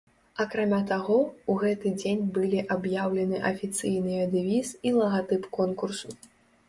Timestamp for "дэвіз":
4.33-4.73